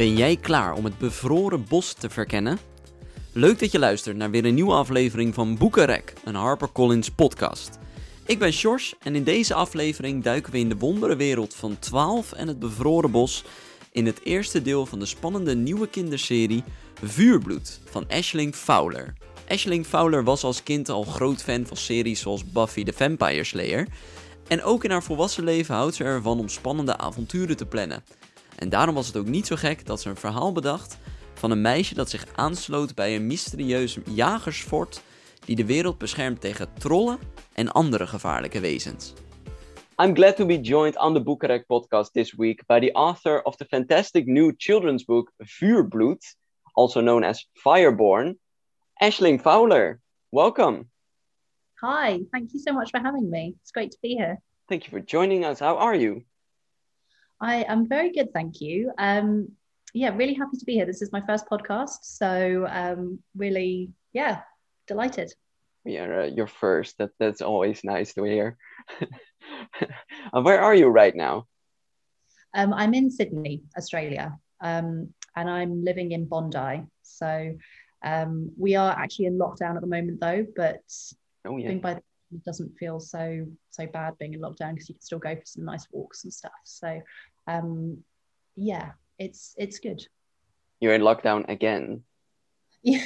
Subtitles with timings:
[0.00, 2.58] Ben jij klaar om het bevroren bos te verkennen?
[3.32, 7.78] Leuk dat je luistert naar weer een nieuwe aflevering van Boekenrek, een HarperCollins podcast.
[8.26, 12.32] Ik ben Sjors en in deze aflevering duiken we in de wondere wereld van 12
[12.32, 13.44] en het bevroren bos
[13.92, 16.64] in het eerste deel van de spannende nieuwe kinderserie
[17.02, 19.12] Vuurbloed van Ashling Fowler.
[19.48, 23.88] Ashling Fowler was als kind al groot fan van series zoals Buffy the Vampire Slayer.
[24.48, 28.02] En ook in haar volwassen leven houdt ze ervan om spannende avonturen te plannen.
[28.60, 30.98] En daarom was het ook niet zo gek dat ze een verhaal bedacht
[31.34, 35.02] van een meisje dat zich aansloot bij een mysterieus jagersfort
[35.44, 37.18] die de wereld beschermt tegen trollen
[37.52, 39.12] en andere gevaarlijke wezens.
[40.02, 43.56] I'm glad to be joined on the Boekarek podcast this week by the author of
[43.56, 46.36] the fantastic new children's book Vuurbloed,
[46.72, 48.38] also known as Fireborn,
[49.02, 50.00] Ashling Fowler.
[50.30, 50.88] Welcome.
[51.82, 53.54] Hi, thank you so much for having me.
[53.62, 54.40] It's great to be here.
[54.68, 55.58] Thank you for joining us.
[55.58, 56.24] How are you?
[57.40, 58.92] I am very good, thank you.
[58.98, 59.52] Um,
[59.94, 60.86] yeah, really happy to be here.
[60.86, 64.42] This is my first podcast, so um, really, yeah,
[64.86, 65.32] delighted.
[65.84, 66.98] Yeah, uh, you're first.
[66.98, 68.58] That that's always nice to hear.
[70.32, 71.46] where are you right now?
[72.54, 76.82] Um, I'm in Sydney, Australia, um, and I'm living in Bondi.
[77.02, 77.56] So
[78.04, 80.46] um, we are actually in lockdown at the moment, though.
[80.54, 80.82] But
[81.46, 81.72] Oh yeah.
[81.74, 85.18] by the it doesn't feel so so bad being in lockdown because you can still
[85.18, 86.52] go for some nice walks and stuff.
[86.64, 87.00] So
[87.46, 87.98] um,
[88.56, 90.06] yeah, it's it's good.
[90.80, 92.02] You're in lockdown again.
[92.82, 93.04] Yeah.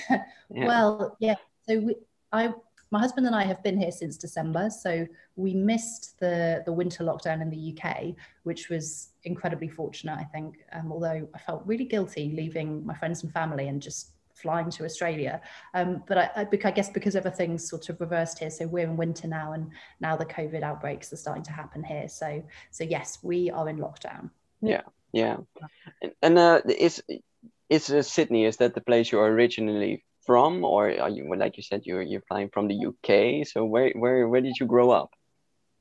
[0.54, 0.66] Yeah.
[0.68, 1.34] Well, yeah.
[1.68, 1.96] So we,
[2.30, 2.52] I,
[2.92, 4.70] my husband and I have been here since December.
[4.70, 10.22] So we missed the the winter lockdown in the UK, which was incredibly fortunate, I
[10.24, 10.58] think.
[10.72, 14.84] Um, although I felt really guilty leaving my friends and family and just flying to
[14.84, 15.40] Australia.
[15.72, 18.96] Um, but I, I, I guess because everything's sort of reversed here, so we're in
[18.96, 22.08] winter now, and now the COVID outbreaks are starting to happen here.
[22.08, 24.30] So, so yes, we are in lockdown.
[24.60, 24.82] Yeah.
[26.02, 27.02] And, and uh, is
[27.70, 28.44] is uh, Sydney?
[28.44, 32.24] Is that the place you're originally from, or are you like you said you're you're
[32.28, 33.46] flying from the UK?
[33.46, 35.10] So where where where did you grow up?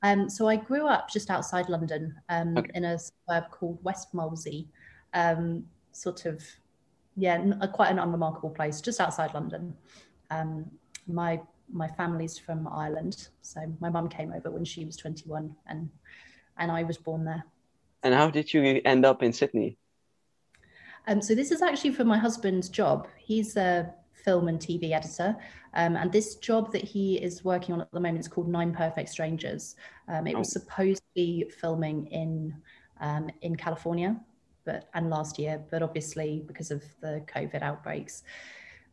[0.03, 2.72] Um, so I grew up just outside London um, Okay.
[2.75, 4.68] in a suburb called West Molesey,
[5.13, 6.44] um, sort of,
[7.16, 9.75] yeah, a, quite an unremarkable place just outside London.
[10.29, 10.69] Um,
[11.07, 11.41] my
[11.72, 15.90] my family's from Ireland, so my mum came over when she was 21, and
[16.57, 17.44] and I was born there.
[18.03, 19.78] And how did you end up in Sydney?
[21.07, 23.07] Um, so this is actually for my husband's job.
[23.18, 25.35] He's a film and TV editor,
[25.74, 28.74] um, and this job that he is working on at the moment is called Nine
[28.74, 29.75] Perfect Strangers.
[30.07, 30.59] Um, it was Oh.
[30.59, 32.56] supposed to be filming in
[33.01, 34.16] um, in California,
[34.66, 38.24] but and last year, but obviously because of the COVID outbreaks,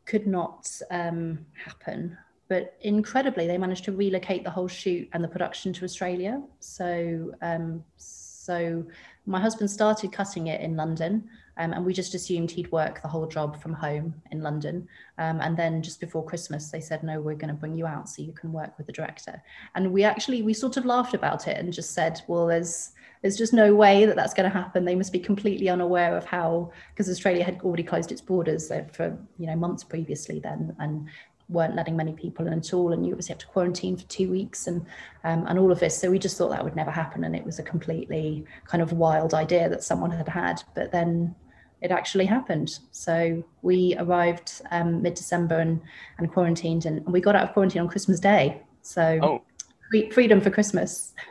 [0.07, 2.17] could not um, happen.
[2.49, 6.43] But incredibly, they managed to relocate the whole shoot and the production to Australia.
[6.59, 8.85] So, um, so
[9.27, 11.29] my husband started cutting it in London,
[11.61, 14.89] um, and we just assumed he'd work the whole job from home in London.
[15.19, 18.09] Um, and then just before Christmas, they said, "No, we're going to bring you out
[18.09, 19.43] so you can work with the director."
[19.75, 23.37] And we actually we sort of laughed about it and just said, "Well, there's there's
[23.37, 24.87] just no way that that's going to happen.
[24.87, 28.85] They must be completely unaware of how because Australia had already closed its borders uh,
[28.91, 31.09] for you know months previously then and."
[31.51, 34.31] weren't letting many people in at all and you obviously have to quarantine for two
[34.31, 34.87] weeks and
[35.25, 37.45] um, and all of this so we just thought that would never happen and it
[37.45, 41.35] was a completely kind of wild idea that someone had had but then
[41.83, 42.79] it actually happened.
[42.91, 45.81] So we arrived um, mid-December and,
[46.19, 48.63] and quarantined, and we got out of quarantine on Christmas Day.
[48.83, 49.43] So Oh.
[49.91, 51.13] free, freedom for Christmas.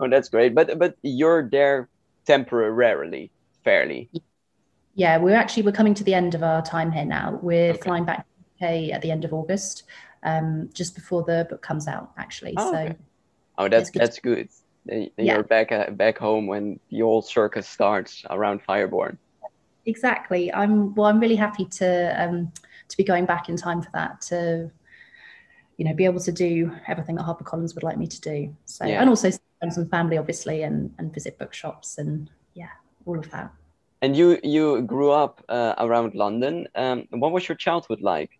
[0.00, 0.54] Oh, that's great.
[0.54, 1.88] But but you're there
[2.26, 3.30] temporarily,
[3.64, 4.10] fairly.
[4.94, 7.38] Yeah, we're actually we're coming to the end of our time here now.
[7.42, 7.82] We're Okay.
[7.82, 9.84] flying back to the UK at the end of August,
[10.24, 12.10] um, just before the book comes out.
[12.16, 12.96] Actually, Oh, so okay.
[13.58, 14.00] Oh, that's good.
[14.02, 14.48] that's good.
[14.86, 15.34] Then Yeah.
[15.34, 19.18] You're back uh, back home when the old circus starts around Fireborn.
[19.88, 20.52] Exactly.
[20.52, 21.06] I'm well.
[21.06, 22.52] I'm really happy to um,
[22.88, 24.20] to be going back in time for that.
[24.22, 24.70] To
[25.78, 28.54] you know, be able to do everything that HarperCollins would like me to do.
[28.64, 29.00] So, Yeah.
[29.00, 29.30] and also
[29.60, 32.72] friends and family, obviously, and and visit bookshops and yeah,
[33.06, 33.52] all of that.
[34.02, 36.68] And you you grew up uh, around London.
[36.74, 38.30] Um, what was your childhood like?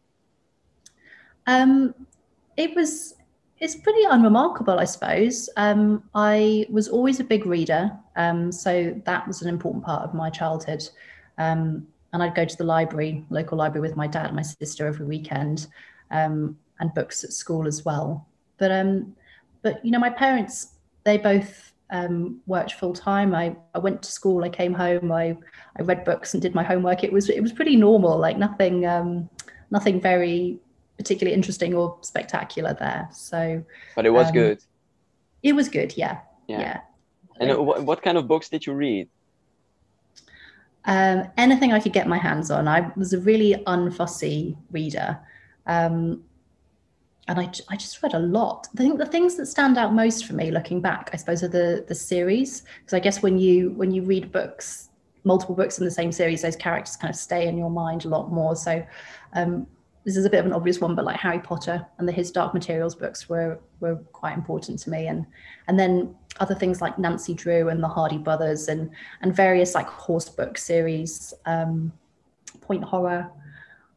[1.47, 1.95] Um,
[2.57, 3.15] it was
[3.61, 5.49] it's pretty unremarkable, I suppose.
[5.57, 10.15] Um, I was always a big reader, um, so that was an important part of
[10.15, 10.89] my childhood.
[11.39, 14.87] Um, and I'd go to the library, local library, with my dad and my sister
[14.87, 15.67] every weekend,
[16.11, 18.27] um, and books at school as well.
[18.59, 19.15] But um,
[19.63, 20.75] but you know, my parents
[21.05, 23.35] they both um, worked full time.
[23.35, 25.37] I, I went to school, I came home, I
[25.79, 27.05] I read books and did my homework.
[27.05, 29.29] It was it was pretty normal, like nothing um,
[29.71, 30.59] nothing very
[30.97, 33.09] particularly interesting or spectacular there.
[33.13, 33.63] So
[33.95, 34.59] But it was Um, good.
[35.43, 36.19] it was good, yeah.
[36.49, 36.61] Yeah.
[36.61, 36.81] Yeah.
[37.41, 39.09] And uh, what, what kind of books did you read?
[40.89, 42.67] Um, anything I could get my hands on.
[42.67, 45.19] I was a really unfussy reader.
[45.67, 46.25] Um,
[47.29, 48.69] and I, I just read a lot.
[48.75, 51.49] I think the things that stand out most for me, looking back, I suppose, are
[51.49, 52.63] the the series.
[52.81, 54.89] Because I guess when you when you read books,
[55.25, 58.09] multiple books in the same series, those characters kind of stay in your mind a
[58.09, 58.57] lot more.
[58.57, 58.83] So
[59.35, 59.67] um,
[60.09, 62.31] this is a bit of an obvious one, but like Harry Potter and the His
[62.31, 65.27] Dark Materials books were were quite important to me, and
[65.67, 68.91] and then other things like Nancy Drew and the Hardy Brothers and
[69.21, 71.93] and various like horse book series, um,
[72.63, 73.31] Point Horror.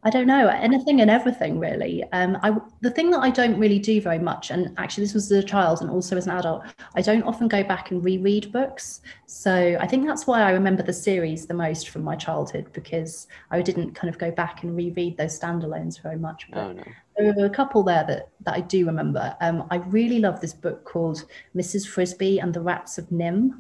[0.03, 2.03] I don't know anything and everything really.
[2.12, 5.31] Um, I the thing that I don't really do very much, and actually this was
[5.31, 6.63] as a child and also as an adult,
[6.95, 9.01] I don't often go back and reread books.
[9.27, 13.27] So I think that's why I remember the series the most from my childhood because
[13.51, 16.48] I didn't kind of go back and reread those standalones very much.
[16.51, 16.83] But oh, no.
[17.18, 19.36] there were a couple there that that I do remember.
[19.39, 21.25] Um, I really love this book called
[21.56, 21.88] Mrs.
[21.88, 23.53] Frisby and the Rats of NIMH.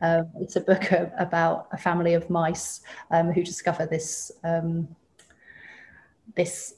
[0.00, 2.80] Um, it's a book about a family of mice
[3.12, 4.88] um, who discover this um,
[6.36, 6.74] this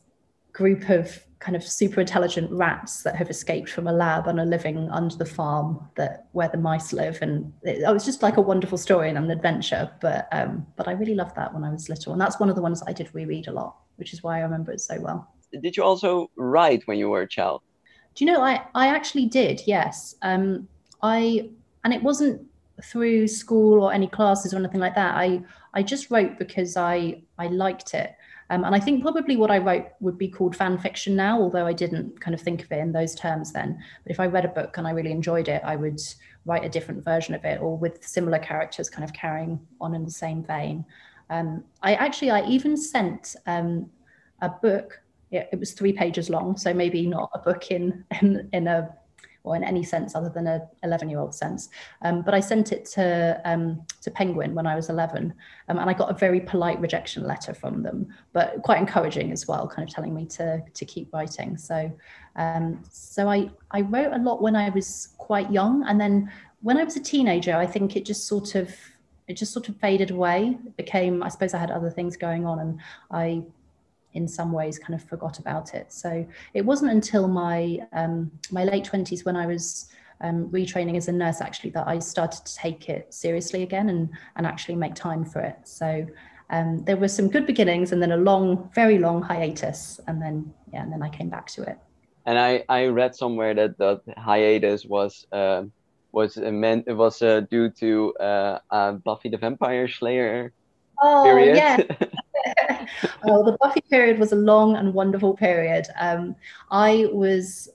[0.52, 4.46] group of kind of super intelligent rats that have escaped from a lab and are
[4.46, 7.18] living under the farm that where the mice live.
[7.22, 10.86] And it, it was just like a wonderful story and an adventure but um but
[10.86, 12.12] i really loved that when i was little.
[12.12, 14.40] And that's one of the ones i did reread a lot which is why i
[14.40, 15.34] remember it so well.
[15.62, 17.62] Did you also write when you were a child?
[18.14, 20.14] Do you know i i actually did yes.
[20.20, 20.68] Um
[21.02, 21.48] i
[21.84, 22.46] and it wasn't
[22.84, 25.14] through school or any classes or anything like that.
[25.16, 25.42] I
[25.72, 28.14] i just wrote because i i liked it
[28.50, 31.66] um, and I think probably what I wrote would be called fan fiction now, although
[31.66, 33.78] I didn't kind of think of it in those terms then.
[34.02, 36.00] But if I read a book and I really enjoyed it, I would
[36.44, 40.04] write a different version of it or with similar characters kind of carrying on in
[40.04, 40.84] the same vein.
[41.30, 43.88] Um, I actually, I even sent um,
[44.42, 45.00] a book.
[45.30, 48.92] It, was three pages long, so maybe not a book in in, in a
[49.42, 51.68] or in any sense other than a 11 year old sense.
[52.02, 55.32] Um, but I sent it to um, to Penguin when I was 11,
[55.68, 59.48] um, and I got a very polite rejection letter from them, but quite encouraging as
[59.48, 61.56] well, kind of telling me to to keep writing.
[61.56, 61.90] So
[62.36, 66.30] um, so I I wrote a lot when I was quite young, and then
[66.62, 68.74] when I was a teenager, I think it just sort of
[69.28, 70.58] it just sort of faded away.
[70.66, 73.42] It became I suppose I had other things going on, and I
[74.14, 75.92] in some ways kind of forgot about it.
[75.92, 79.88] So it wasn't until my um, my late twenties when I was
[80.20, 84.10] um, retraining as a nurse actually that I started to take it seriously again and
[84.36, 85.56] and actually make time for it.
[85.64, 86.06] So
[86.50, 90.52] um, there were some good beginnings and then a long, very long hiatus, and then
[90.72, 91.78] yeah, and then I came back to it.
[92.26, 95.26] And I I read somewhere that the hiatus was.
[95.32, 95.64] Uh,
[96.12, 100.52] was meant it was uh, due to uh, uh, Buffy the Vampire Slayer
[101.00, 101.56] oh, period.
[101.56, 101.76] Yeah.
[103.24, 105.86] oh, the Buffy period was a long and wonderful period.
[105.98, 106.36] Um,
[106.70, 107.68] I was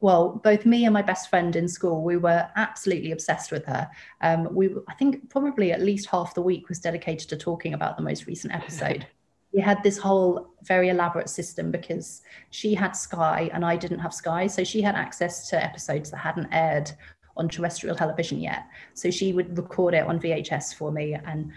[0.00, 3.88] well, both me and my best friend in school, we were absolutely obsessed with her.
[4.22, 7.96] Um, we, I think, probably at least half the week was dedicated to talking about
[7.96, 9.06] the most recent episode.
[9.52, 14.14] we had this whole very elaborate system because she had Sky and I didn't have
[14.14, 16.90] Sky, so she had access to episodes that hadn't aired
[17.36, 18.66] on terrestrial television yet.
[18.94, 21.52] So she would record it on VHS for me, and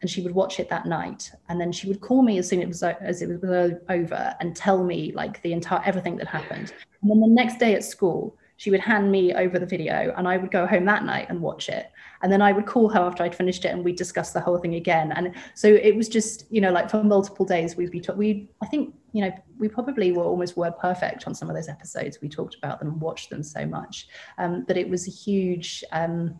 [0.00, 1.30] and she would watch it that night.
[1.48, 4.34] And then she would call me as soon as it was as it was over
[4.40, 6.72] and tell me like the entire everything that happened.
[7.02, 10.26] And then the next day at school she would hand me over the video and
[10.26, 11.90] i would go home that night and watch it.
[12.22, 14.58] And then i would call her after i'd finished it and we'd discuss the whole
[14.58, 15.12] thing again.
[15.12, 18.66] And so it was just you know like for multiple days we'd be we i
[18.66, 22.18] think you know we probably were almost word perfect on some of those episodes.
[22.20, 24.08] We talked about them and watched them so much.
[24.38, 26.38] Um, but it was a huge um,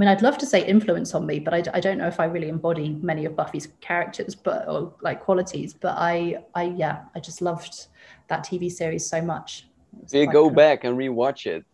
[0.00, 2.24] mean, I'd love to say influence on me, but I, I, don't know if I
[2.24, 5.74] really embody many of Buffy's characters, but or like qualities.
[5.74, 7.88] But I, I yeah, I just loved
[8.28, 9.66] that TV series so much.
[10.10, 11.66] Do you go back and rewatch it?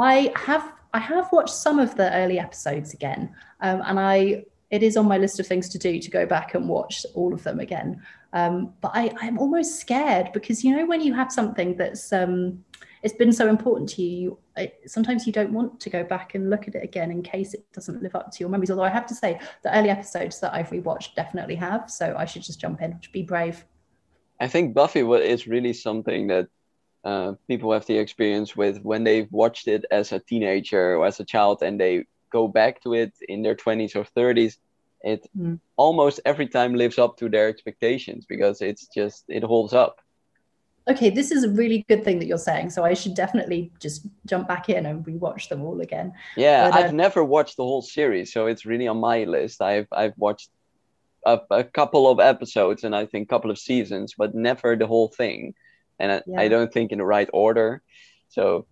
[0.00, 4.82] I have, I have watched some of the early episodes again, um, and I, it
[4.82, 7.42] is on my list of things to do to go back and watch all of
[7.42, 8.00] them again.
[8.32, 12.64] Um, but I, I'm almost scared because you know when you have something that's um,
[13.02, 16.50] it's been so important to you, you sometimes you don't want to go back and
[16.50, 18.70] look at it again in case it doesn't live up to your memories.
[18.70, 22.24] Although i have to say the early episodes that i've rewatched definitely have so i
[22.24, 22.98] should just jump in.
[23.12, 23.64] Be brave.
[24.40, 26.48] I think buffy is really something that
[27.04, 31.20] uh, people have the experience with when they've watched it as a teenager or as
[31.20, 34.56] a child and they go back to it in their 20s or 30s
[35.02, 35.58] it mm.
[35.76, 40.01] almost every time lives up to their expectations because it's just it holds up
[40.88, 42.70] okay, this is a really good thing that you're saying.
[42.70, 46.12] So I should definitely just jump back in and rewatch them all again.
[46.36, 49.62] Yeah, but, uh, I've never watched the whole series, so it's really on my list.
[49.62, 50.50] I've I've watched
[51.24, 54.86] a, a couple of episodes and I think a couple of seasons, but never the
[54.86, 55.54] whole thing.
[55.98, 56.40] And I, yeah.
[56.40, 57.82] I don't think in the right order.
[58.28, 58.66] So.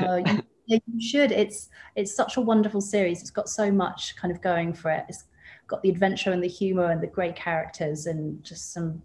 [0.00, 1.32] uh, you, yeah, you should.
[1.32, 3.22] It's it's such a wonderful series.
[3.22, 5.06] It's got so much kind of going for it.
[5.08, 5.24] It's
[5.68, 9.02] got the adventure and the humor and the great characters and just some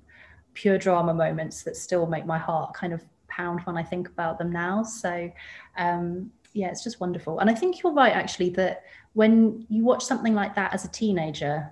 [0.53, 4.37] pure drama moments that still make my heart kind of pound when I think about
[4.37, 4.83] them now.
[4.83, 5.31] So,
[5.77, 7.39] um, yeah, it's just wonderful.
[7.39, 10.89] And I think you're right, actually, that when you watch something like that as a
[10.89, 11.71] teenager,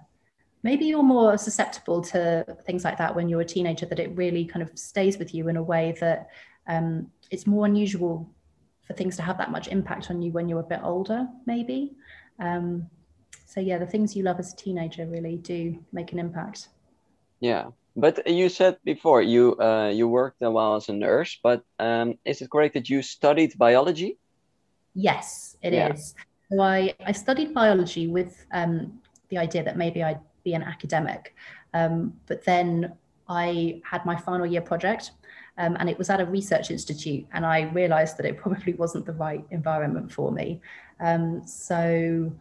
[0.63, 4.45] maybe you're more susceptible to things like that when you're a teenager, that it really
[4.45, 6.29] kind of stays with you in a way that
[6.67, 8.29] um, it's more unusual
[8.85, 11.93] for things to have that much impact on you when you're a bit older, maybe.
[12.39, 12.89] Um,
[13.45, 16.69] so yeah, the things you love as a teenager really do make an impact.
[17.39, 17.69] Yeah,
[17.99, 22.17] but you said before you uh, you worked a while as a nurse, but um,
[22.25, 24.17] is it correct that you studied biology?
[24.93, 25.93] Yes, it yeah.
[25.93, 26.15] is.
[26.51, 31.35] So I, I studied biology with um, the idea that maybe I'd be an academic,
[31.73, 32.93] um, but then
[33.27, 35.11] I had my final year project
[35.59, 39.05] um, and it was at a research institute and i realized that it probably wasn't
[39.05, 40.59] the right environment for me
[40.99, 42.31] um, so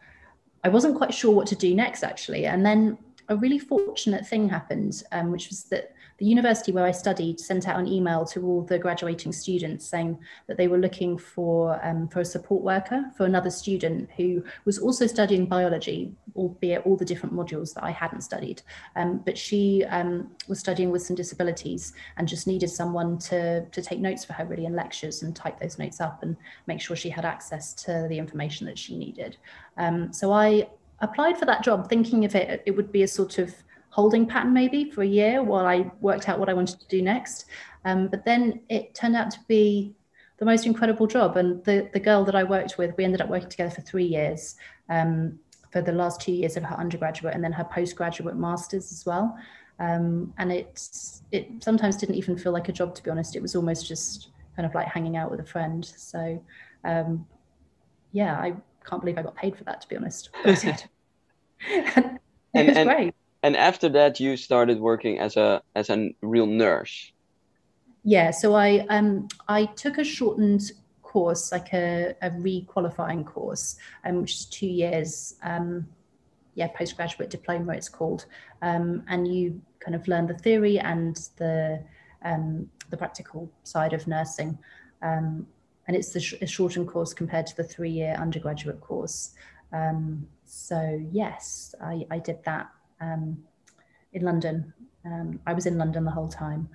[0.65, 2.97] i wasn't quite sure what to do next actually and then
[3.29, 7.69] a really fortunate thing happened um, which was that the university where I studied sent
[7.69, 10.19] out an email to all the graduating students saying
[10.49, 14.79] that they were looking for um, for a support worker for another student who was
[14.79, 18.63] also studying biology, albeit all the different modules that I hadn't studied.
[18.97, 23.81] Um, but she um, was studying with some disabilities and just needed someone to to
[23.81, 26.97] take notes for her really in lectures and type those notes up and make sure
[26.97, 29.37] she had access to the information that she needed.
[29.77, 30.69] Um, so I
[31.01, 33.55] applied for that job thinking of it it would be a sort of
[33.91, 37.03] holding pattern maybe for a year while I worked out what I wanted to do
[37.03, 37.47] next.
[37.85, 39.95] Um, but then it turned out to be
[40.39, 41.37] the most incredible job.
[41.37, 44.05] And the, the girl that I worked with, we ended up working together for three
[44.05, 44.57] years
[44.89, 45.39] um,
[45.73, 49.37] for the last two years of her undergraduate and then her postgraduate masters as well.
[49.81, 50.81] Um, and it,
[51.33, 53.37] it sometimes didn't even feel like a job, to be honest.
[53.37, 55.85] It was almost just kind of like hanging out with a friend.
[55.85, 56.43] So,
[56.85, 57.27] um,
[58.13, 58.55] yeah, I
[58.89, 60.31] can't believe I got paid for that, to be honest.
[60.45, 60.85] it
[62.55, 63.15] and, was and, great.
[63.43, 67.13] and after that you started working as a as a real nurse.
[68.05, 70.71] Yeah so i um i took a shortened
[71.03, 75.85] course like a, a re-qualifying course um, which is two years um
[76.59, 78.27] yeah postgraduate diploma it's called.
[78.63, 81.83] Um, and you kind of learn the theory and the
[82.25, 84.59] um, the practical side of nursing.
[85.01, 85.47] Um,
[85.89, 89.35] and it's the sh- a shortened course compared to the three-year undergraduate course
[89.73, 92.69] um, so yes I, I did that
[93.01, 93.39] um,
[94.13, 94.73] in London.
[95.05, 96.69] Um, I was in London the whole time,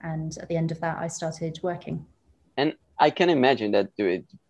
[0.00, 2.04] and at the end of that, I started working.
[2.56, 3.88] And I can imagine that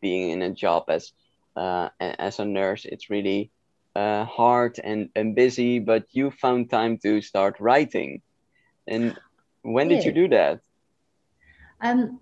[0.01, 1.13] being in a job as
[1.57, 3.51] uh, as a nurse, it's really
[3.97, 5.81] uh, hard and, and busy.
[5.81, 8.23] But you found time to start writing.
[8.87, 9.19] And
[9.63, 10.61] when did you do that?
[11.81, 12.21] Um,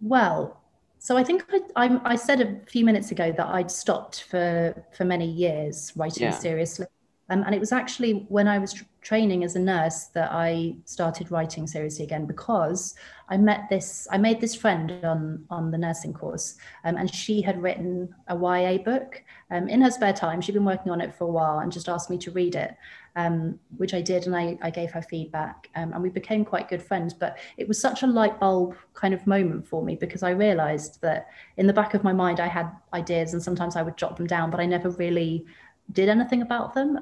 [0.00, 0.61] well,
[1.02, 4.72] so I think I, I, I, said a few minutes ago that I'd stopped for
[4.96, 6.30] for many years writing yeah.
[6.30, 6.86] seriously.
[7.32, 10.76] Um, and it was actually when I was tr- training as a nurse that I
[10.84, 12.94] started writing seriously again because
[13.30, 17.40] I met this, I made this friend on, on the nursing course, um, and she
[17.40, 20.42] had written a YA book um, in her spare time.
[20.42, 22.76] She'd been working on it for a while and just asked me to read it,
[23.16, 26.68] um, which I did, and I, I gave her feedback, um, and we became quite
[26.68, 27.14] good friends.
[27.14, 31.00] But it was such a light bulb kind of moment for me because I realized
[31.00, 34.18] that in the back of my mind, I had ideas, and sometimes I would jot
[34.18, 35.46] them down, but I never really
[35.90, 36.98] did anything about them.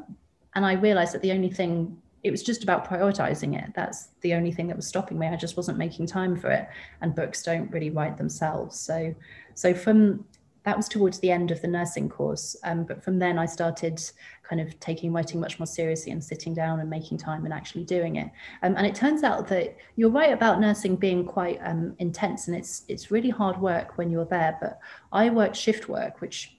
[0.54, 3.72] And I realized that the only thing, it was just about prioritizing it.
[3.74, 5.28] That's the only thing that was stopping me.
[5.28, 6.68] I just wasn't making time for it.
[7.00, 8.78] And books don't really write themselves.
[8.78, 9.14] So,
[9.54, 10.24] so from
[10.64, 12.54] that was towards the end of the nursing course.
[12.64, 14.02] Um, but from then I started
[14.42, 17.84] kind of taking writing much more seriously and sitting down and making time and actually
[17.84, 18.30] doing it.
[18.62, 22.56] Um, and it turns out that you're right about nursing being quite um, intense and
[22.56, 24.58] it's it's really hard work when you're there.
[24.60, 24.80] But
[25.12, 26.56] I worked shift work, which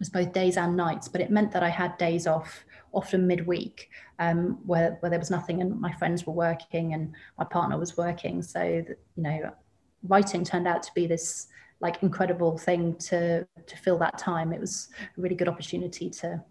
[0.00, 3.88] was both days and nights, but it meant that I had days off often midweek
[4.18, 7.96] um, where, where there was nothing and my friends were working and my partner was
[7.96, 8.42] working.
[8.42, 9.52] So, you know,
[10.08, 11.46] writing turned out to be this
[11.80, 14.52] like incredible thing to to fill that time.
[14.52, 16.42] It was a really good opportunity to,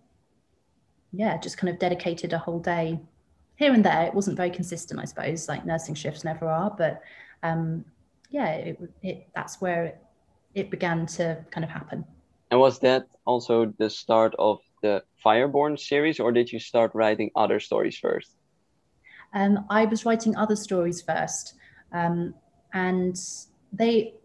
[1.11, 2.99] yeah, just kind of dedicated a whole day
[3.57, 4.03] here and there.
[4.03, 7.01] It wasn't very consistent, I suppose, like nursing shifts never are, but
[7.43, 7.85] um,
[8.29, 10.03] yeah, it, it, that's where it,
[10.53, 12.05] it began to kind of happen.
[12.51, 17.29] And was that also the start of the Fireborn series, or did you start writing
[17.35, 18.31] other stories first?
[19.33, 21.55] Um, I was writing other stories first,
[21.91, 22.33] um,
[22.73, 23.19] and
[23.73, 24.15] they.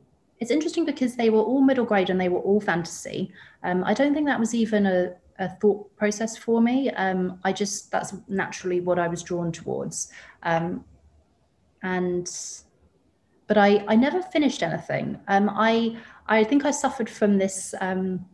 [0.41, 3.33] It's interesting because they were all middle grade and they were all fantasy.
[3.63, 6.91] Um, I don't think that was even a, a thought process for me.
[6.91, 10.11] Um, I just that's naturally what I was drawn towards,
[10.43, 10.85] um,
[11.83, 12.29] and
[13.47, 15.21] but I I never finished anything.
[15.29, 18.25] Um, I I think I suffered from this um,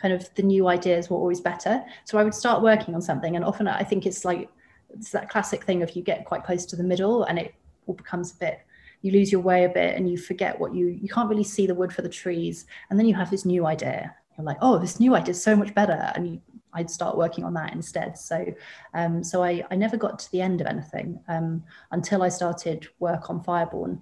[0.00, 1.84] kind of the new ideas were always better.
[2.04, 4.48] So I would start working on something, and often I think it's like
[4.90, 7.54] it's that classic thing of you get quite close to the middle, and it
[7.86, 8.60] all becomes a bit
[9.02, 11.66] you lose your way a bit and you forget what you you can't really see
[11.66, 14.14] the wood for the trees and then you have this new idea.
[14.38, 16.40] You're like oh this new idea is so much better and you,
[16.74, 18.16] i'd start working on that instead.
[18.16, 18.46] So
[18.94, 22.88] um, so I, I never got to the end of anything um, until i started
[22.98, 24.00] work on fireborn.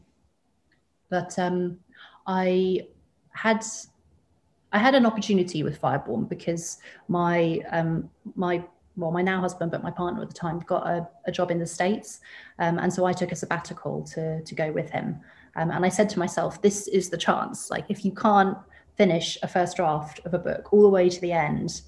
[1.08, 1.78] But um,
[2.26, 2.86] i
[3.32, 3.64] had
[4.72, 8.64] I had an opportunity with Fireborn because my um, my
[8.96, 11.58] well, my now husband, but my partner at the time, got a, a job in
[11.58, 12.20] the States.
[12.58, 15.20] Um, and so I took a sabbatical to, to go with him.
[15.56, 17.70] Um, and I said to myself, this is the chance.
[17.70, 18.58] Like, if you can't
[18.96, 21.82] finish a first draft of a book all the way to the end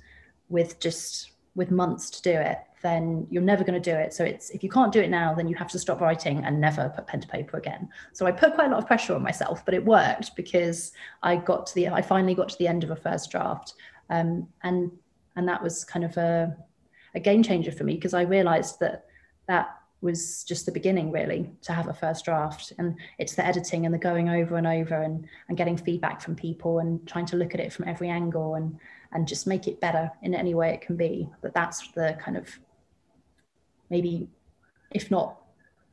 [0.49, 4.13] with just with months to do it, then you're never going to do it.
[4.13, 6.61] So it's if you can't do it now, then you have to stop writing and
[6.61, 7.89] never put pen to paper again.
[8.13, 10.93] So I put quite a lot of pressure on myself, but it worked because
[11.23, 13.75] I got to the I finally got to the end of a first draft,
[14.11, 14.91] um, and
[15.37, 16.57] and that was kind of a
[17.15, 19.07] a game changer for me because I realized that
[19.47, 23.87] that was just the beginning really to have a first draft and it's the editing
[23.87, 27.37] and the going over and over and, and getting feedback from people and trying to
[27.37, 28.77] look at it from every angle and
[29.15, 32.37] and just make it better in any way it can be that that's the kind
[32.37, 32.49] of
[33.91, 34.29] maybe
[34.91, 35.43] if not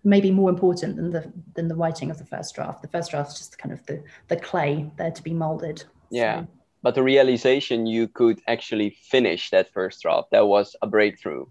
[0.04, 2.82] maybe more important than the than the writing of the first draft.
[2.82, 5.84] The first draft is just kind of the the clay there to be molded.
[6.10, 6.42] Yeah.
[6.42, 6.48] So,
[6.82, 11.46] but the realization you could actually finish that first draft that was a breakthrough.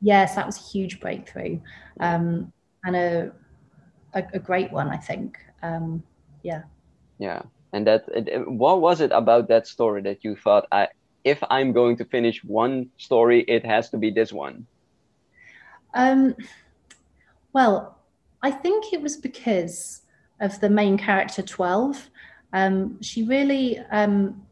[0.00, 1.60] Yes that was a huge breakthrough.
[1.98, 2.52] Um,
[2.84, 3.32] and a,
[4.14, 5.38] a, a great one i think.
[5.62, 6.02] Um,
[6.42, 6.62] yeah.
[7.18, 7.42] Yeah.
[7.72, 10.88] And that it, what was it about that story that you thought i
[11.24, 14.66] if i'm going to finish one story it has to be this one
[15.94, 16.34] um,
[17.52, 17.98] well
[18.42, 20.02] i think it was because
[20.40, 22.10] of the main character 12
[22.52, 24.42] um, she really um,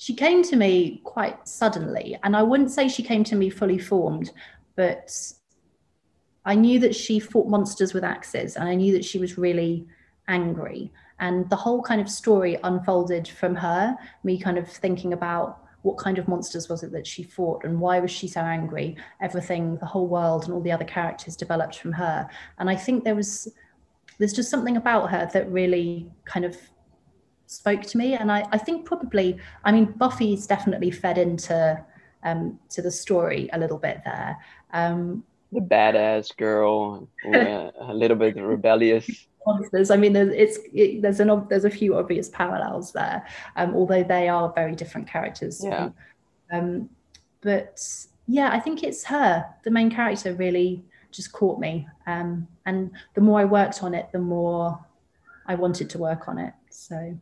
[0.00, 2.18] she came to me quite suddenly.
[2.22, 4.30] And I wouldn't say she came to me fully formed,
[4.74, 5.14] but
[6.46, 9.86] I knew that she fought monsters with axes and I knew that she was really
[10.26, 10.90] angry.
[11.20, 15.96] And the whole kind of story unfolded from her, me kind of thinking about what
[15.96, 19.78] kind of monsters was it that she fought and why was she so angry everything
[19.78, 22.28] the whole world and all the other characters developed from her
[22.58, 23.48] and i think there was
[24.18, 26.54] there's just something about her that really kind of
[27.50, 28.14] spoke to me.
[28.14, 31.84] And I, I think probably, I mean, Buffy's definitely fed into
[32.22, 34.36] um, to the story a little bit there.
[34.72, 39.26] Um, the badass girl, a little bit rebellious.
[39.46, 39.90] Monsters.
[39.90, 43.26] I mean, there's it's it, there's an there's a few obvious parallels there,
[43.56, 45.62] um, although they are very different characters.
[45.64, 45.90] Yeah.
[46.52, 46.90] Um,
[47.40, 47.82] but
[48.26, 51.88] yeah, I think it's her, the main character, really just caught me.
[52.06, 54.78] Um, and the more I worked on it, the more
[55.46, 56.52] I wanted to work on it.
[56.70, 57.18] So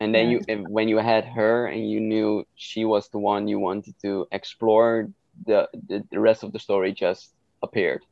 [0.00, 0.40] and then yeah.
[0.48, 4.26] you when you had her and you knew she was the one you wanted to
[4.32, 5.08] explore
[5.46, 8.04] the, the, the rest of the story just appeared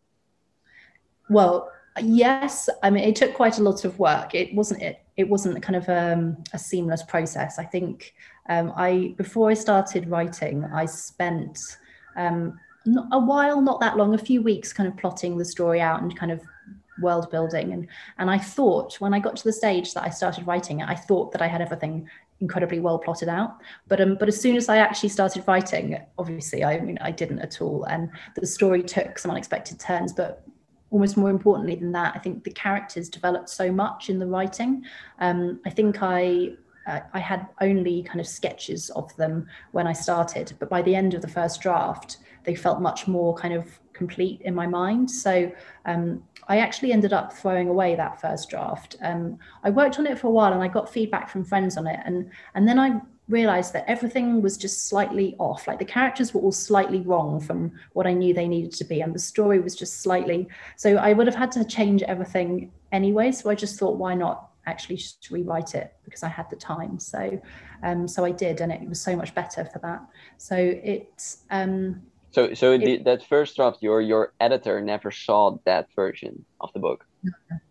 [1.28, 1.70] well
[2.02, 4.34] yes i mean it took quite a lot of work.
[4.34, 7.58] It wasn't it it wasn't kind of um, a seamless process.
[7.58, 8.14] I think
[8.48, 11.58] um, i before i started writing i spent
[12.16, 12.58] um,
[13.12, 16.16] a while not that long a few weeks kind of plotting the story out and
[16.16, 16.40] kind of
[17.00, 17.72] world building.
[17.72, 17.86] And
[18.18, 20.94] and I thought when I got to the stage that I started writing it I
[20.94, 22.08] thought that I had everything
[22.40, 23.60] incredibly well plotted out.
[23.88, 27.40] But um but as soon as I actually started writing obviously I mean I didn't
[27.40, 27.84] at all.
[27.84, 30.44] And the story took some unexpected turns but
[30.90, 34.84] almost more importantly than that I think the characters developed so much in the writing
[35.18, 36.52] um I think I
[36.88, 40.94] uh, I had only kind of sketches of them when I started, but by the
[40.94, 45.10] end of the first draft, they felt much more kind of complete in my mind.
[45.10, 45.52] So
[45.84, 48.96] um, I actually ended up throwing away that first draft.
[49.02, 51.86] Um, I worked on it for a while and I got feedback from friends on
[51.86, 52.00] it.
[52.06, 55.66] And, and then I realized that everything was just slightly off.
[55.66, 59.00] Like the characters were all slightly wrong from what I knew they needed to be.
[59.00, 60.48] And the story was just slightly.
[60.76, 63.32] So I would have had to change everything anyway.
[63.32, 66.98] So I just thought, why not actually just rewrite it because I had the time.
[66.98, 67.40] So,
[67.82, 70.00] um, so I did, and it was so much better for that.
[70.36, 75.58] So it's, um, so, so it, the, that first draft, your your editor never saw
[75.64, 77.06] that version of the book.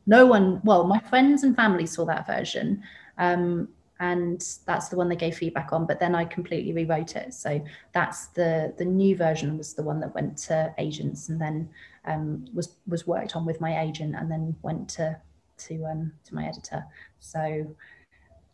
[0.07, 0.61] No one.
[0.63, 2.81] Well, my friends and family saw that version,
[3.19, 5.85] um, and that's the one they gave feedback on.
[5.85, 7.33] But then I completely rewrote it.
[7.33, 11.69] So that's the the new version was the one that went to agents, and then
[12.05, 15.19] um, was was worked on with my agent, and then went to
[15.57, 16.85] to um, to my editor.
[17.19, 17.75] So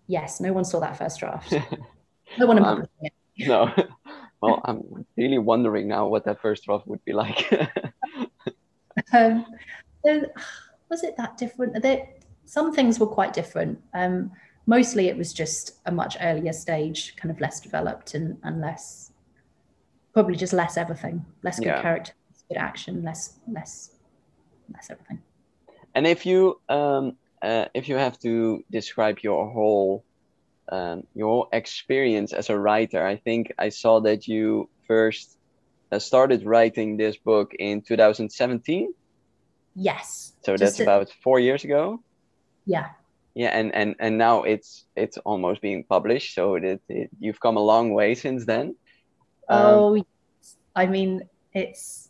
[0.08, 1.54] yes, no one saw that first draft.
[2.38, 2.88] no one um.
[3.36, 3.74] No.
[4.42, 7.52] well, I'm really wondering now what that first draft would be like.
[9.14, 9.44] um,
[10.88, 11.82] was it that different?
[11.82, 12.08] There,
[12.46, 13.82] some things were quite different.
[13.96, 14.32] Um,
[14.66, 19.12] mostly it was just a much earlier stage, kind of less developed and, and less,
[20.14, 21.82] probably just less everything, less good yeah.
[21.82, 22.14] character,
[22.48, 23.92] good action, less, less,
[24.74, 25.22] less everything.
[25.96, 30.04] And if you, um, uh, if you have to describe your whole,
[30.70, 35.38] um, your experience as a writer, I think I saw that you first
[35.92, 38.94] uh, started writing this book in 2017.
[39.76, 40.34] Yes.
[40.44, 42.02] So that's about four years ago.
[42.66, 42.90] Yeah
[43.36, 47.58] yeah and and and now it's it's almost being published so it, it you've come
[47.58, 48.76] a long way since then.
[49.50, 50.06] Um, oh
[50.76, 51.22] i mean
[51.54, 52.10] it's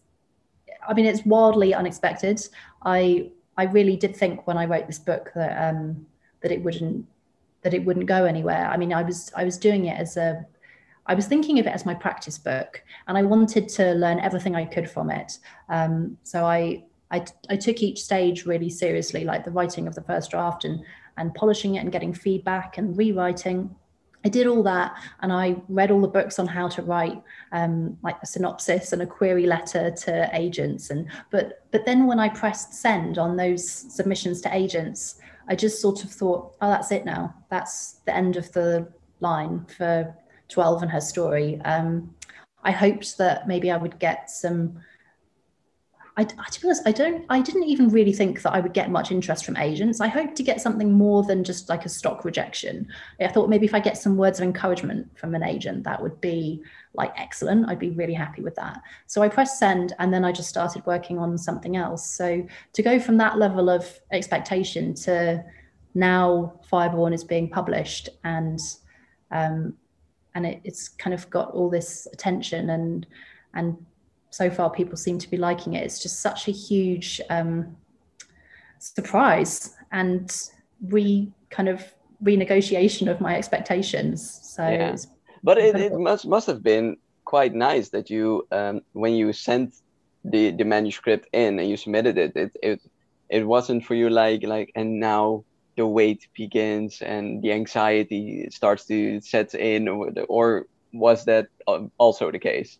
[0.87, 2.41] i mean it's wildly unexpected.
[2.83, 6.05] I i really did think when i wrote this book that um
[6.41, 7.05] that it wouldn't
[7.61, 8.67] that it wouldn't go anywhere.
[8.67, 10.45] I mean i was i was doing it as a
[11.05, 14.55] I was thinking of it as my practice book, and I wanted to learn everything
[14.55, 15.37] I could from it.
[15.69, 20.01] Um, so I, I, I took each stage really seriously, like the writing of the
[20.01, 20.83] first draft and
[21.17, 23.75] and polishing it and getting feedback and rewriting.
[24.25, 27.21] I did all that and I read all the books on how to write
[27.51, 30.89] um, like a synopsis and a query letter to agents.
[30.91, 35.81] And but but then when I pressed send on those submissions to agents I just
[35.81, 37.35] sort of thought oh that's it now.
[37.49, 38.87] That's the end of the
[39.19, 40.15] line for
[40.49, 41.59] 12 and her story.
[41.65, 42.13] Um,
[42.63, 44.79] I hoped that maybe I would get some
[46.15, 47.25] I, to be honest, I don't.
[47.29, 49.99] I didn't even really think that I would get much interest from agents.
[49.99, 52.87] I hoped to get something more than just like a stock rejection.
[53.19, 56.21] I thought maybe if I get some words of encouragement from an agent, that would
[56.21, 56.61] be
[56.93, 57.67] like excellent.
[57.67, 58.79] I'd be really happy with that.
[59.07, 62.07] So I pressed send, and then I just started working on something else.
[62.07, 65.43] So to go from that level of expectation to
[65.95, 68.59] now Fireborn is being published, and
[69.31, 69.73] um,
[70.35, 73.07] and it, it's kind of got all this attention and
[73.55, 73.83] and
[74.33, 75.83] so far people seem to be liking it.
[75.83, 77.77] It's just such a huge um,
[78.79, 80.25] surprise and
[80.81, 81.93] re kind of
[82.23, 84.17] renegotiation of my expectations.
[84.41, 84.95] So, yeah.
[85.43, 89.75] but it, it must must have been quite nice that you um, when you sent
[90.25, 92.81] the the manuscript in and you submitted it, it it
[93.29, 95.45] it wasn't for you like like and now
[95.77, 101.47] the wait begins and the anxiety starts to set in or, or was that
[101.97, 102.79] also the case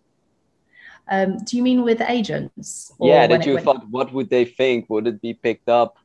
[1.10, 2.94] um, do you mean with agents?
[3.00, 4.90] Yeah, that you thought, what would they think?
[4.90, 5.98] Would it be picked up?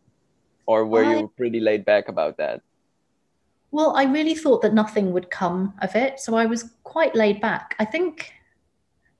[0.66, 1.18] Or were I...
[1.18, 2.62] you pretty laid back about that?
[3.70, 6.20] Well, I really thought that nothing would come of it.
[6.20, 7.76] So I was quite laid back.
[7.78, 8.32] I think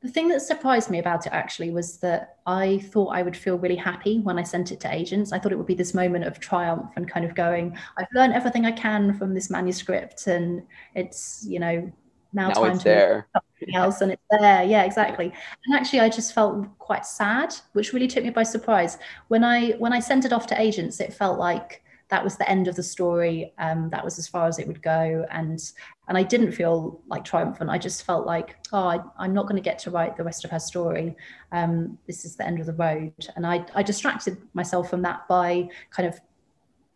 [0.00, 3.58] the thing that surprised me about it actually was that I thought I would feel
[3.58, 5.32] really happy when I sent it to agents.
[5.32, 8.32] I thought it would be this moment of triumph and kind of going, I've learned
[8.32, 10.62] everything I can from this manuscript and
[10.94, 11.92] it's, you know,
[12.32, 13.28] now, now time it's to there.
[13.32, 14.62] something else and it's there.
[14.64, 15.32] Yeah exactly.
[15.66, 18.98] And actually i just felt quite sad which really took me by surprise.
[19.28, 22.48] When i when i sent it off to agents it felt like that was the
[22.48, 23.52] end of the story.
[23.58, 25.26] Um, that was as far as it would go.
[25.30, 25.60] And
[26.08, 27.70] and i didn't feel like triumphant.
[27.70, 30.44] I just felt like oh I, am not going to get to write the rest
[30.44, 31.16] of her story.
[31.52, 33.12] Um, this is the end of the road.
[33.36, 36.20] And I, I distracted myself from that by kind of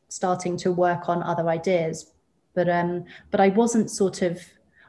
[0.09, 2.13] starting to work on other ideas.
[2.55, 4.39] But um but i wasn't sort of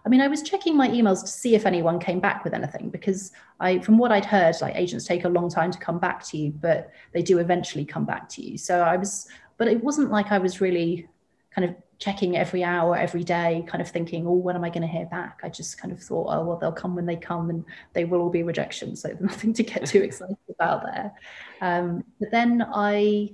[0.05, 2.89] I mean, I was checking my emails to see if anyone came back with anything
[2.89, 6.25] because I, from what I'd heard, like agents take a long time to come back
[6.27, 8.57] to you, but they do eventually come back to you.
[8.57, 11.07] So I was, but it wasn't like I was really
[11.55, 14.81] kind of checking every hour, every day, kind of thinking, oh, when am I going
[14.81, 15.39] to hear back?
[15.41, 17.63] I just kind of thought, oh, well, they'll come when they come and
[17.93, 19.01] they will all be rejections.
[19.01, 21.13] So nothing to get too excited about there.
[21.61, 23.31] Um, but then I,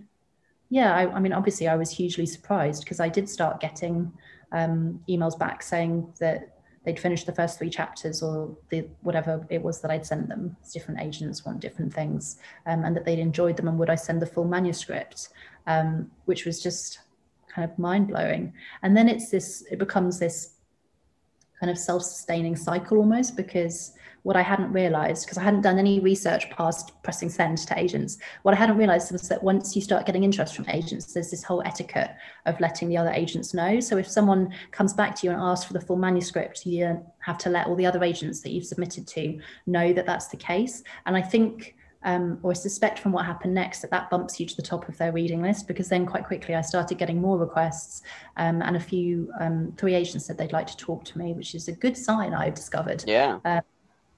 [0.69, 4.11] yeah, I, I mean, obviously I was hugely surprised because I did start getting
[4.51, 9.61] um, emails back saying that they'd finished the first three chapters or the whatever it
[9.61, 10.55] was that I'd sent them.
[10.71, 13.67] Different agents want different things, um, and that they'd enjoyed them.
[13.67, 15.29] And would I send the full manuscript,
[15.67, 16.99] um, which was just
[17.47, 18.53] kind of mind blowing.
[18.83, 19.63] And then it's this.
[19.71, 20.53] It becomes this
[21.59, 25.99] kind of self-sustaining cycle almost because what I hadn't realized, because I hadn't done any
[25.99, 30.05] research past pressing send to agents, what I hadn't realized was that once you start
[30.05, 32.11] getting interest from agents, there's this whole etiquette
[32.45, 33.79] of letting the other agents know.
[33.79, 37.37] So if someone comes back to you and asks for the full manuscript, you have
[37.39, 40.83] to let all the other agents that you've submitted to know that that's the case.
[41.05, 44.45] And I think um, or I suspect from what happened next that that bumps you
[44.45, 47.37] to the top of their reading list because then quite quickly I started getting more
[47.37, 48.03] requests
[48.37, 51.55] um, and a few um, three agents said they'd like to talk to me, which
[51.55, 53.03] is a good sign I've discovered.
[53.05, 53.39] Yeah.
[53.43, 53.61] Uh,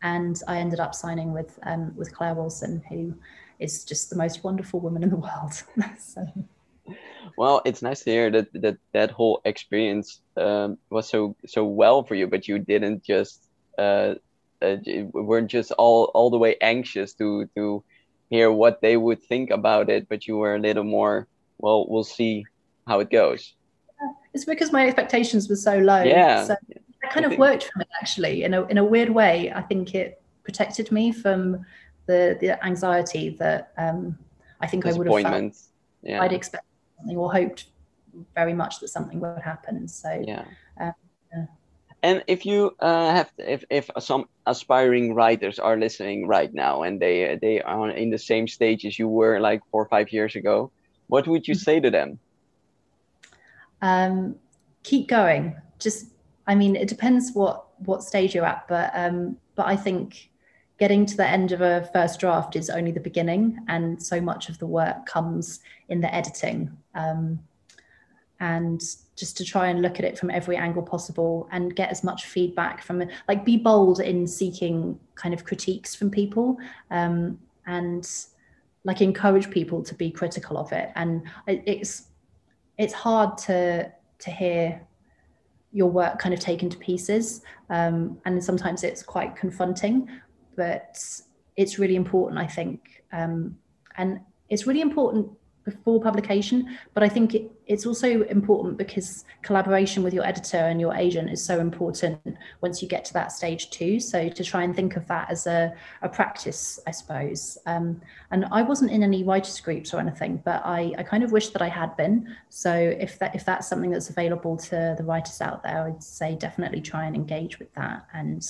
[0.01, 3.13] and I ended up signing with um, with Claire Wilson, who
[3.59, 5.63] is just the most wonderful woman in the world.
[5.99, 6.25] so.
[7.37, 12.03] Well, it's nice to hear that that that whole experience um, was so so well
[12.03, 14.15] for you, but you didn't just uh,
[14.61, 14.77] uh,
[15.13, 17.83] weren't just all all the way anxious to to
[18.29, 21.27] hear what they would think about it, but you were a little more
[21.59, 21.87] well.
[21.87, 22.45] We'll see
[22.87, 23.53] how it goes.
[24.33, 26.01] it's because my expectations were so low.
[26.01, 26.45] Yeah.
[26.45, 26.55] So
[27.13, 28.43] that kind of worked for me actually.
[28.43, 31.65] In a in a weird way, I think it protected me from
[32.05, 34.17] the the anxiety that um,
[34.59, 35.55] I think I would have felt.
[36.03, 36.21] Yeah.
[36.21, 37.65] I'd expected something or hoped
[38.35, 39.87] very much that something would happen.
[39.87, 40.45] So yeah.
[40.79, 40.93] Um,
[41.33, 41.45] yeah.
[42.03, 46.99] And if you uh, have, if if some aspiring writers are listening right now and
[46.99, 50.35] they they are in the same stage as you were like four or five years
[50.35, 50.71] ago,
[51.07, 51.63] what would you Mhm.
[51.63, 52.19] say to them?
[53.81, 54.35] um,
[54.83, 55.55] keep going.
[55.79, 56.07] Just,
[56.47, 60.29] I mean, it depends what what stage you're at, but um, but I think
[60.79, 64.49] getting to the end of a first draft is only the beginning, and so much
[64.49, 66.75] of the work comes in the editing.
[66.95, 67.39] Um,
[68.41, 68.81] and
[69.15, 72.25] just to try and look at it from every angle possible and get as much
[72.25, 76.57] feedback from like be bold in seeking kind of critiques from people
[76.89, 78.09] um, and
[78.83, 82.07] like encourage people to be critical of it and it's
[82.79, 84.81] it's hard to to hear
[85.71, 87.41] your work kind of taken to pieces.
[87.69, 90.07] Um, and sometimes it's quite confronting
[90.55, 90.99] but
[91.55, 93.03] it's really important i think.
[93.11, 93.57] Um,
[93.97, 95.27] and it's really important
[95.63, 100.81] before publication but i think it, it's also important because collaboration with your editor and
[100.81, 102.19] your agent is so important
[102.59, 103.97] once you get to that stage too.
[103.97, 107.57] So to try and think of that as a, a practice i suppose.
[107.65, 111.31] Um, and i wasn't in any writers groups or anything but I, I kind of
[111.31, 112.35] wish that i had been.
[112.49, 116.35] So if that if that's something that's available to the writers out there i'd say
[116.35, 118.05] definitely try and engage with that.
[118.13, 118.43] And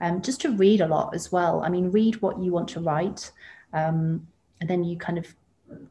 [0.00, 1.62] um, just to read a lot as well.
[1.62, 3.30] I mean read what you want to write
[3.74, 4.26] um,
[4.60, 5.34] and then you kind of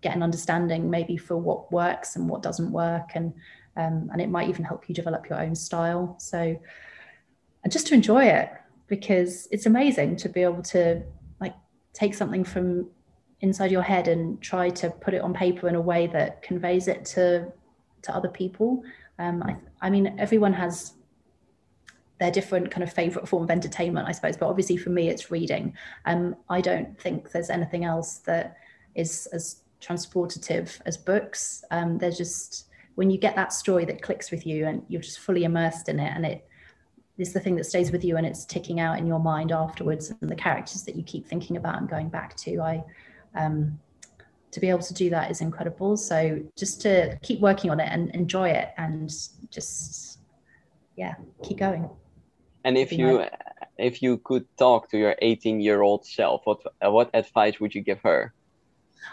[0.02, 3.34] get an understanding maybe for what works and what doesn't work and
[3.78, 6.16] um, and it might even help you develop your own style.
[6.20, 6.60] So
[7.64, 8.50] and just to enjoy it
[8.88, 11.04] because it's amazing to be able to
[11.40, 11.56] like
[11.94, 12.90] take something from
[13.40, 16.88] inside your head and try to put it on paper in a way that conveys
[16.88, 17.52] it to
[18.02, 18.84] to other people.
[19.20, 20.94] Um, I, I mean everyone has
[22.20, 25.32] their different kind of favorite form of entertainment i suppose but obviously for me it's
[25.32, 25.74] reading.
[26.06, 28.58] Um, i don't think there's anything else that
[28.94, 31.64] is as transportative as books.
[31.72, 35.20] Um, they're just when you get that story that clicks with you and you're just
[35.20, 36.46] fully immersed in it and it
[37.18, 40.14] is the thing that stays with you and it's ticking out in your mind afterwards
[40.22, 42.84] and the characters that you keep thinking about and going back to i
[43.36, 43.80] um,
[44.52, 45.98] to be able to do that is incredible.
[45.98, 49.12] So just to keep working on it and enjoy it and
[49.50, 50.20] just
[50.98, 51.90] yeah keep going.
[52.64, 53.26] And if you
[53.78, 57.82] if you could talk to your 18 year old self, what what advice would you
[57.82, 58.34] give her?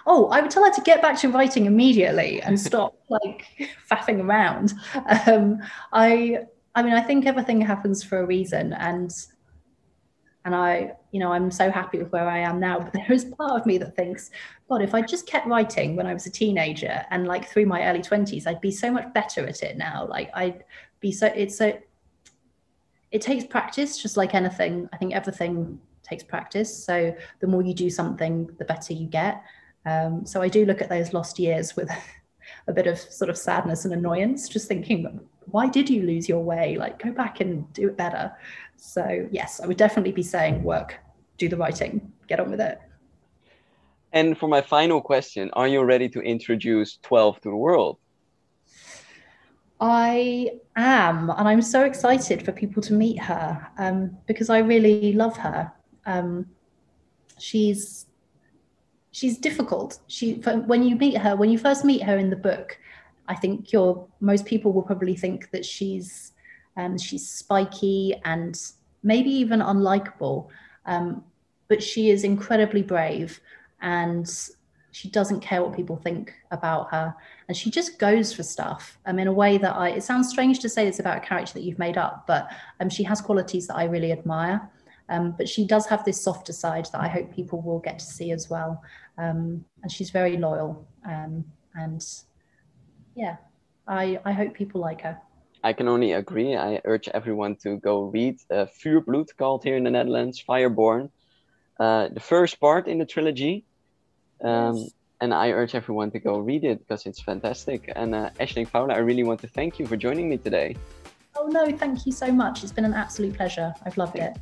[0.06, 3.46] Oh, I would tell her to get back to writing immediately and stop like
[3.90, 4.74] faffing around.
[5.26, 5.60] Um,
[5.92, 6.40] I,
[6.74, 9.12] I mean, I think everything happens for a reason, and
[10.44, 12.80] and I, you know, I'm so happy with where I am now.
[12.80, 14.30] But there is part of me that thinks,
[14.68, 17.86] God, if I just kept writing when I was a teenager and like through my
[17.86, 20.06] early twenties, I'd be so much better at it now.
[20.08, 20.64] Like I'd
[21.00, 21.26] be so.
[21.26, 21.78] It's so.
[23.10, 24.88] It takes practice, just like anything.
[24.92, 26.84] I think everything takes practice.
[26.84, 29.42] So the more you do something, the better you get.
[29.88, 31.90] Um, so I do look at those lost years with
[32.68, 36.42] a bit of sort of sadness and annoyance, just thinking, why did you lose your
[36.42, 36.76] way?
[36.76, 38.32] Like, go back and do it better.
[38.76, 40.96] So, yes, I would definitely be saying, work,
[41.38, 42.80] do the writing, get on with it.
[44.12, 47.98] And for my final question, are you ready to introduce 12 to the world?
[49.80, 55.12] I am, and I'm so excited for people to meet her um, because I really
[55.12, 55.72] love her.
[56.04, 56.46] Um,
[57.38, 58.07] she's
[59.18, 59.98] she's difficult.
[60.06, 60.34] She
[60.70, 62.78] when you meet her, when you first meet her in the book,
[63.26, 66.32] I think you're most people will probably think that she's
[66.76, 68.56] um, she's spiky and
[69.02, 70.48] maybe even unlikable,
[70.86, 71.24] um,
[71.66, 73.40] but she is incredibly brave
[73.80, 74.28] and
[74.92, 77.14] she doesn't care what people think about her
[77.48, 80.60] and she just goes for stuff um, in a way that I, it sounds strange
[80.60, 82.50] to say this about a character that you've made up, but
[82.80, 84.68] um, she has qualities that I really admire.
[85.10, 88.04] Um, but she does have this softer side that I hope people will get to
[88.04, 88.82] see as well.
[89.18, 90.86] Um, and she's very loyal.
[91.06, 92.04] Um, and
[93.14, 93.36] yeah,
[93.86, 95.18] I, I hope people like her.
[95.62, 96.56] I can only agree.
[96.56, 101.10] I urge everyone to go read uh, Vuurbloed, called here in the Netherlands, Fireborn,
[101.80, 103.64] uh, the first part in the trilogy.
[104.42, 104.90] Um, Yes.
[105.20, 107.92] And I urge everyone to go read it because it's fantastic.
[107.96, 110.76] And uh, Aisling Fowler, I really want to thank you for joining me today.
[111.36, 112.62] Oh no, thank you so much.
[112.62, 113.74] It's been an absolute pleasure.
[113.84, 114.38] I've loved it.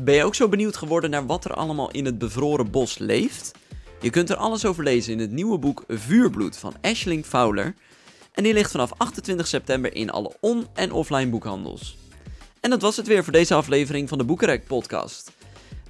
[0.00, 3.52] Ben je ook zo benieuwd geworden naar wat er allemaal in het bevroren bos leeft?
[4.00, 7.74] Je kunt er alles over lezen in het nieuwe boek Vuurbloed van Aisling Fowler.
[8.32, 11.96] En die ligt vanaf 28 september in alle on- en offline boekhandels.
[12.60, 15.32] En dat was het weer voor deze aflevering van de Boekenrek podcast.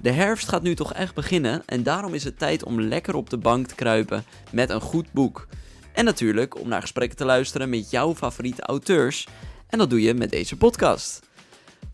[0.01, 3.29] De herfst gaat nu toch echt beginnen en daarom is het tijd om lekker op
[3.29, 5.47] de bank te kruipen met een goed boek.
[5.93, 9.27] En natuurlijk om naar gesprekken te luisteren met jouw favoriete auteurs.
[9.67, 11.21] En dat doe je met deze podcast.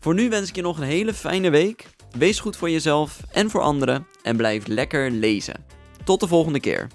[0.00, 1.86] Voor nu wens ik je nog een hele fijne week.
[2.18, 5.64] Wees goed voor jezelf en voor anderen en blijf lekker lezen.
[6.04, 6.88] Tot de volgende keer.